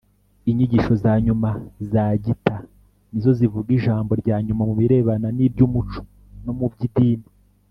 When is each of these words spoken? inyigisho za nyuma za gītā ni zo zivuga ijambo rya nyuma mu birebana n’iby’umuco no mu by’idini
inyigisho 0.49 0.93
za 1.03 1.13
nyuma 1.25 1.49
za 1.91 2.03
gītā 2.23 2.55
ni 3.11 3.19
zo 3.23 3.31
zivuga 3.37 3.69
ijambo 3.77 4.11
rya 4.21 4.37
nyuma 4.45 4.61
mu 4.69 4.73
birebana 4.79 5.27
n’iby’umuco 5.37 6.01
no 6.43 6.53
mu 6.59 6.67
by’idini 6.73 7.27